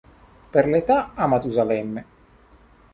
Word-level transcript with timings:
Per 0.55 0.65
l'età, 0.65 1.13
a 1.13 1.27
Matusalemme. 1.27 2.05